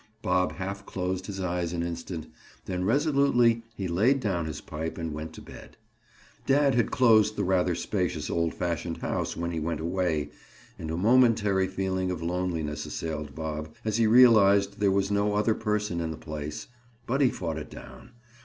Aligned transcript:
Bob 0.23 0.53
half 0.53 0.83
closed 0.83 1.27
his 1.27 1.39
eyes 1.39 1.73
an 1.73 1.83
instant, 1.83 2.25
then 2.65 2.83
resolutely 2.83 3.61
he 3.75 3.87
laid 3.87 4.19
down 4.19 4.47
his 4.47 4.59
pipe 4.59 4.97
and 4.97 5.13
went 5.13 5.31
to 5.31 5.43
bed. 5.43 5.77
Dad 6.47 6.73
had 6.73 6.89
closed 6.89 7.35
the 7.35 7.43
rather 7.43 7.75
spacious 7.75 8.27
old 8.27 8.55
fashioned 8.55 8.97
house 8.97 9.37
when 9.37 9.51
he 9.51 9.59
went 9.59 9.79
away, 9.79 10.31
and 10.79 10.89
a 10.89 10.97
momentary 10.97 11.67
feeling 11.67 12.09
of 12.09 12.23
loneliness 12.23 12.87
assailed 12.87 13.35
Bob, 13.35 13.75
as 13.85 13.97
he 13.97 14.07
realized 14.07 14.79
there 14.79 14.89
was 14.89 15.11
no 15.11 15.35
other 15.35 15.53
person 15.53 16.01
in 16.01 16.09
the 16.09 16.17
place, 16.17 16.65
but 17.05 17.21
he 17.21 17.29
fought 17.29 17.59
it 17.59 17.69
down. 17.69 18.09